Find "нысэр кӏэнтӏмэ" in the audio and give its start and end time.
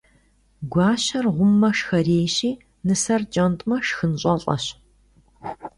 2.85-3.77